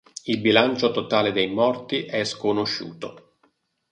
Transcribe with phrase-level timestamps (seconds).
[0.23, 3.35] Il bilancio totale dei morti è sconosciuto.